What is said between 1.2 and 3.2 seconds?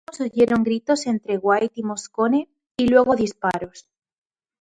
White y Moscone y luego